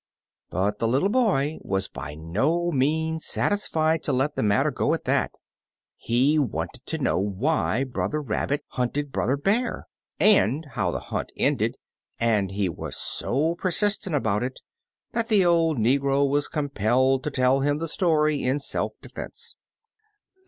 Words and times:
But 0.49 0.79
the 0.79 0.87
little 0.87 1.09
boy 1.09 1.59
was 1.61 1.87
by 1.87 2.15
no 2.15 2.71
means 2.71 3.23
satis 3.27 3.67
fied 3.67 4.01
to 4.05 4.11
let 4.11 4.33
the 4.35 4.41
matter 4.41 4.71
go 4.71 4.95
at 4.95 5.03
that. 5.03 5.29
He 5.95 6.39
wanted 6.39 6.87
to 6.87 6.97
know 6.97 7.19
why 7.19 7.83
Brother 7.83 8.19
Rabbit 8.19 8.63
hunted 8.69 9.11
7 9.13 9.21
Uncle 9.21 9.21
Remus 9.21 9.29
Returns 9.29 9.45
Brother 9.45 9.61
Bear, 9.61 9.87
and 10.19 10.65
how 10.71 10.89
the 10.89 10.99
hunt 11.01 11.31
ended; 11.37 11.77
and 12.19 12.49
he 12.49 12.67
was 12.67 12.95
so 12.97 13.53
persistent 13.59 14.15
about 14.15 14.41
it 14.41 14.61
that 15.11 15.27
the 15.29 15.45
old 15.45 15.77
negro 15.77 16.27
was 16.27 16.47
compelled 16.47 17.23
to 17.23 17.29
tell 17.29 17.59
him 17.59 17.77
the 17.77 17.85
stoiy 17.85 18.41
in 18.41 18.57
self 18.57 18.93
defense. 19.03 19.55